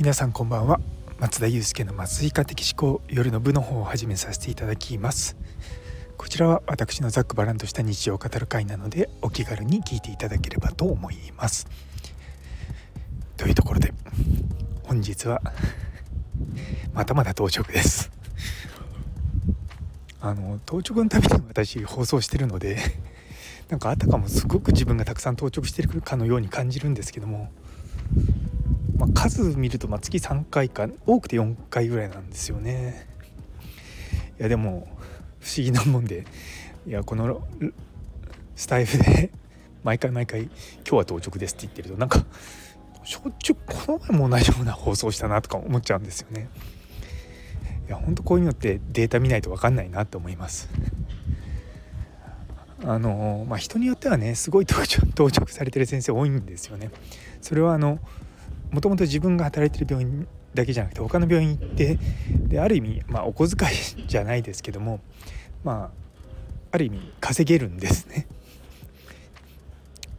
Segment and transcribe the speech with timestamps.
[0.00, 0.80] 皆さんこんばんは。
[1.18, 5.36] 松田祐介の松井家的思考夜の部の方を始めさせていただきます。
[6.16, 11.66] こちらは私のざっくばらんとした日常を語る会なのでお気軽に聞いていただければと思います。
[13.36, 13.92] というところで
[14.84, 15.42] 本日は
[16.94, 18.10] またまだ当直です。
[20.22, 22.78] あの当直のために私放送してるので
[23.68, 27.52] なんかあたかもすごく自分がたくさん当直してるかのように感じるんですけども
[29.00, 33.08] まあ、数見るとま月3回か多くて4回ぐらいなんですよね。
[34.38, 34.86] いやでも
[35.40, 36.26] 不思議なもんで
[36.86, 37.40] いやこの
[38.54, 39.30] スタイフで
[39.84, 40.42] 毎回毎回
[40.86, 42.26] 「今日は当直です」って言ってるとなんか
[43.02, 46.50] しょっちゅうこの前も同じような放送したなとか思っちゃうんですよね。
[47.88, 50.68] いやほんとこういうのってデータ見ないと分かんないなと思います。
[52.84, 54.76] あのまあ人によってはねすごい当
[55.28, 56.90] 直されてる先生多いんですよね。
[57.40, 57.98] それはあの
[58.70, 61.98] もともと自分が働いてる病院だけじゃなくて他の病院行って
[62.30, 63.72] である意味、まあ、お小遣い
[64.08, 65.00] じゃないですけども
[65.64, 66.00] まあ
[66.72, 68.26] ある意味稼げるんですね。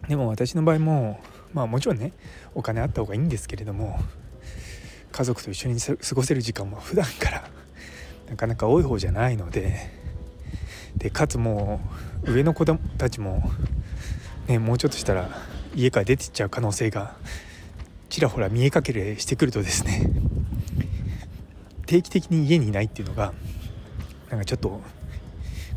[0.07, 1.21] でも私の場合も
[1.53, 2.11] まあもちろんね
[2.53, 3.99] お金あった方がいいんですけれども
[5.11, 7.49] 家族と一緒に過ごせる時間も普段から
[8.29, 9.89] なかなか多い方じゃないので
[10.97, 11.79] でかつも
[12.23, 13.43] う上の子供たちも、
[14.47, 15.29] ね、もうちょっとしたら
[15.75, 17.15] 家から出てっちゃう可能性が
[18.11, 20.03] ちらほら見えかけれしてくるとですね
[21.87, 23.33] 定期的に家にいないっていうのが
[24.29, 24.81] なんかちょっと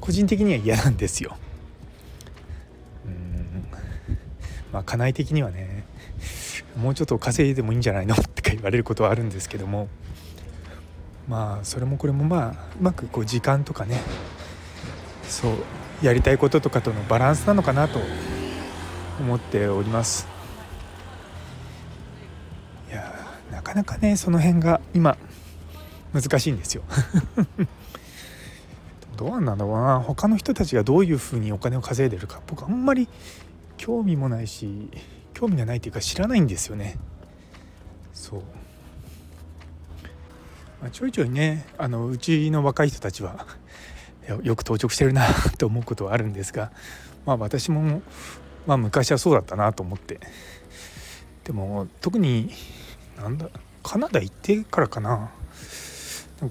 [0.01, 1.37] 個人的には嫌なんですよ。
[3.07, 3.67] うん
[4.73, 5.85] まあ家内的にはね
[6.77, 9.89] もうちょっと稼いでもいいんじゃないのって言われることはあるんですけども
[11.29, 12.49] まあそれもこれもまあ
[12.81, 14.01] うまくこう時間とかね
[15.29, 15.55] そう
[16.03, 18.01] やりたいこととかとのバランスなのかなと
[19.21, 20.34] 思っております。
[23.75, 25.19] かなかねその辺が今
[26.13, 26.85] 難しいんですよ。
[29.17, 30.01] どうなんだろうな。
[30.01, 32.41] 他の人たちがどういうふうにお金を稼いでるか。
[32.47, 33.09] 僕あんまり
[33.77, 34.89] 興味もないし
[35.33, 36.99] 興味がないっていうか知らないんですよね。
[38.13, 38.41] そう、
[40.81, 43.45] まあ、ちょいちょいねあのうちの若い人たちは
[44.43, 45.27] よく到着してるな
[45.59, 46.71] と思うことはあるんですが
[47.27, 48.03] まあ私も
[48.67, 50.21] まあ昔はそうだったなと思って。
[51.43, 52.53] でも特に
[53.17, 53.49] なんだ？
[53.83, 55.31] カナダ行ってからかな？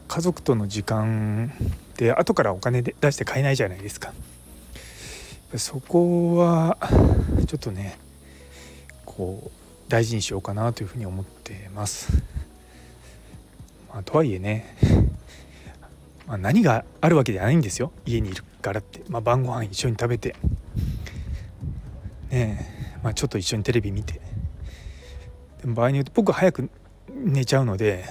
[0.07, 1.51] 家族との時間
[1.97, 4.13] で後からお金で出して買えないじゃないですか。
[5.55, 6.77] そこは
[7.47, 7.99] ちょっとね
[9.05, 9.51] こう
[9.87, 12.23] 大事にしようかなというふうに思ってます、
[13.93, 14.75] まあ、とはいえね、
[16.25, 17.91] まあ、何があるわけではないんですよ。
[18.07, 20.35] 家にいるからって、まあ、晩ご飯一緒に食べて。
[22.31, 24.19] ねえ、まあ、ちょっと一緒にテレビ見て。
[25.65, 26.69] 場合によって僕早く
[27.09, 28.05] 寝ちゃうので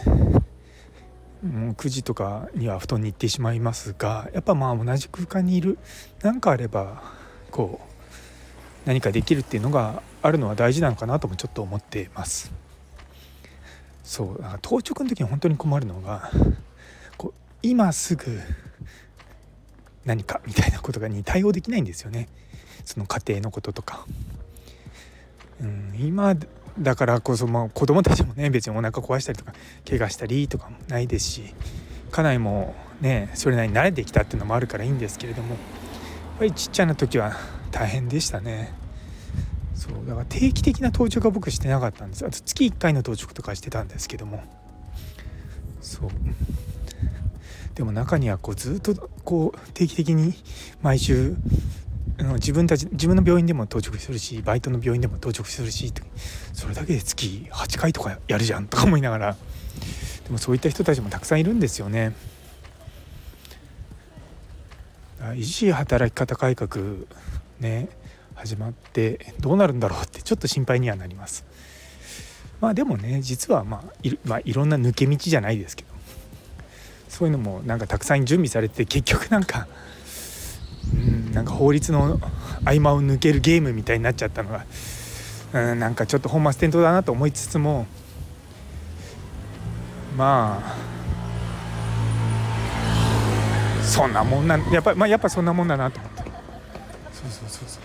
[1.43, 5.79] もう9時とかには布団に行ってしまいますがやっぱまあ同じ空間にいる
[6.23, 7.03] 何かあれば
[7.51, 7.93] こう
[8.87, 12.53] 何かできるっていうのがあるのは大事なのかなともちょっと思ってます。
[14.05, 16.31] そう当直の時に本当に困るのが
[17.17, 18.41] こう今すぐ
[20.05, 22.29] 何かみたいなことがに対応できないんですよね
[22.85, 24.07] その家庭のこととか。
[25.61, 26.35] うん、今
[26.79, 29.53] だからこそ、まあ、子供たちもね別にお腹壊したりとか
[29.89, 31.55] 怪我したりとかもないですし
[32.11, 35.59] 家内もねそれなりに慣れてきたっていうのもあるからいいんですけれどもやっ
[36.39, 37.35] ぱりちっちゃな時は
[37.71, 38.73] 大変でしたね。
[39.75, 42.25] そうだから定期的な当直は僕してなかったんです。
[42.25, 44.43] あと月1回の当直とかしてたんですけども。
[45.81, 46.11] そう。
[47.75, 48.95] でも中にはこうずっと
[49.25, 50.35] こう定期的に
[50.83, 51.35] 毎週
[52.35, 55.93] 自分たち自分の病院でも当直するしバイトの病院でも当直するし
[56.63, 59.37] それだけで月8回とかやるじゃんとか思いながら
[60.23, 62.15] でもそういった人たちもたくさんいるんですよね。
[65.35, 66.77] 維持働き方改革
[67.59, 67.89] ね
[68.37, 71.45] 始まってどうなるんだろうってちょっと心配にはなります。
[72.61, 75.89] まあでもね実はまあい,、まあ、いろんな抜け道じゃないですけど
[77.09, 79.67] そういうのもなんかたくさん準備されて結局なんか
[80.95, 82.21] うんなんか法律の
[82.65, 84.65] 合間を抜けるゲームみたいになっちゃったのが
[85.53, 87.87] うんなんかちょっと本末転倒だなと思いつつも
[90.17, 90.77] まあ
[93.83, 96.23] そんなもんなやっぱまあやっぱそんなもんだなと思って。
[97.13, 97.83] そうそうそうそう。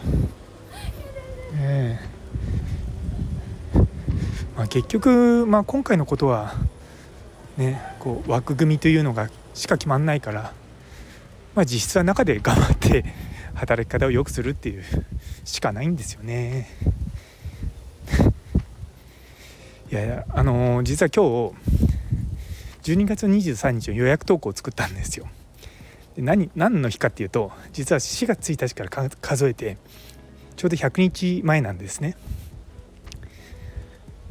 [1.60, 2.18] ええ。
[4.56, 6.56] まあ、結局、まあ、今回のことは
[7.58, 10.54] ねこう枠組みというのがしか決まんないから
[11.58, 13.04] まあ、実質は中で頑張って
[13.56, 14.84] 働き方を良くするっていう
[15.44, 16.70] しかないんですよね。
[19.90, 21.54] いやいやあのー、実は今
[22.84, 25.28] 日12月23日の予約投稿を作ったんですよ。
[26.16, 29.78] で何何の日かっていうと実は4月1日から数えて
[30.58, 32.18] ちょうど100日前なんですね。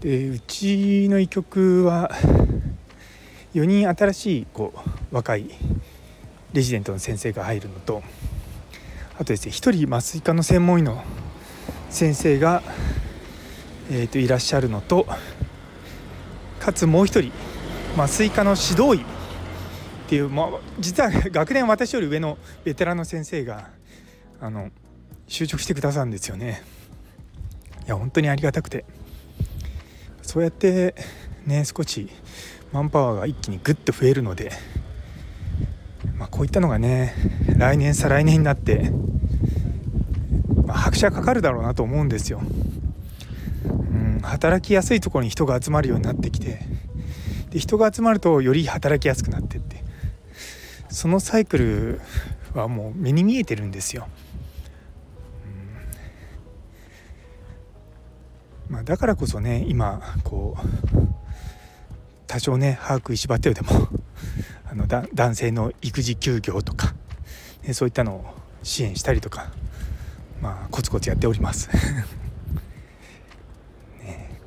[0.01, 2.11] でうちの医局は
[3.55, 4.75] 4人新しいこ
[5.11, 5.51] う若い
[6.53, 8.03] レジデントの先生が入るのと
[9.15, 11.03] あとですね1人麻酔科の専門医の
[11.89, 12.63] 先生が、
[13.91, 15.07] えー、といらっしゃるのと
[16.67, 17.33] かつもう1人
[17.95, 19.07] 麻酔科の指導医っ
[20.09, 20.49] ていう、まあ、
[20.81, 23.69] 実は 学年私より上のベテランの先生が
[24.41, 24.71] あの
[25.29, 26.65] 就職してくださるんですよね。
[27.87, 28.85] いや本当にありがたくて
[30.23, 30.97] そうやって
[31.47, 32.11] ね少し
[32.73, 34.51] マンパワーが一気にグッと増えるので、
[36.19, 37.15] まあ、こういったのがね
[37.57, 38.91] 来年再来年になって、
[40.67, 42.43] まあ、拍車かかるだろうなと思うんですよ。
[44.27, 46.61] 働きやすいところに人が集まるようになってきて
[47.51, 49.83] で人が集まるとより働きやすくなってって
[50.89, 52.01] そのサイクル
[52.55, 54.09] はもう目に見えてるんですよ。
[58.69, 61.17] まあ、だからこそね今こう
[62.27, 63.69] 多少ね把握しばってでも
[64.69, 66.95] あのだ男性の育児休業とか、
[67.63, 69.53] ね、そういったのを支援したりとか、
[70.43, 71.71] まあ、コツコツやっております。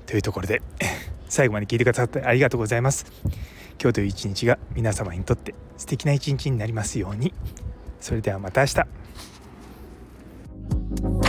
[0.10, 0.64] というところで
[1.30, 3.06] 最後まで聞いてくださってありがとうございます。
[3.80, 7.32] 今日という一日が皆様にとって素敵な一日になりますように。
[8.02, 8.68] それではまた明
[11.22, 11.29] 日。